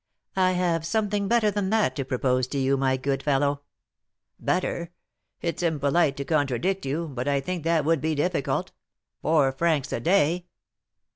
[0.35, 3.61] "I have something better than that to propose to you, my good fellow."
[4.39, 4.89] "Better!
[5.41, 8.71] It's unpolite to contradict you, but I think that would be difficult.
[9.21, 10.47] Four francs a day!"